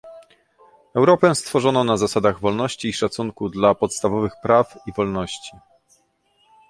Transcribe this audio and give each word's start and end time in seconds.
Europę 0.95 1.35
stworzono 1.35 1.83
na 1.83 1.97
zasadach 1.97 2.39
wolności 2.39 2.87
i 2.87 2.93
szacunku 2.93 3.49
dla 3.49 3.75
podstawowych 3.75 4.33
praw 4.43 4.77
i 4.87 4.91
wolności 4.93 5.57